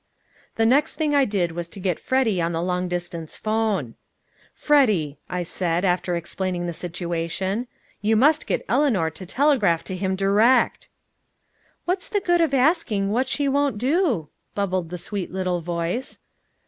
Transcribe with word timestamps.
The 0.55 0.65
next 0.65 0.95
thing 0.95 1.13
I 1.13 1.25
did 1.25 1.51
was 1.51 1.69
to 1.69 1.79
get 1.79 1.99
Freddy 1.99 2.41
on 2.41 2.53
the 2.53 2.61
long 2.63 2.87
distance 2.87 3.35
'phone. 3.35 3.93
"Freddy," 4.51 5.19
I 5.29 5.43
said, 5.43 5.85
after 5.85 6.15
explaining 6.15 6.65
the 6.65 6.73
situation, 6.73 7.67
"you 8.01 8.15
must 8.15 8.47
get 8.47 8.65
Eleanor 8.67 9.11
to 9.11 9.27
telegraph 9.27 9.83
to 9.83 9.95
him 9.95 10.15
direct!" 10.15 10.89
"What's 11.85 12.09
the 12.09 12.19
good 12.19 12.41
of 12.41 12.51
asking 12.51 13.11
what 13.11 13.27
she 13.29 13.47
won't 13.47 13.77
do?" 13.77 14.29
bubbled 14.55 14.89
the 14.89 14.97
sweet 14.97 15.31
little 15.31 15.61
voice. 15.61 16.17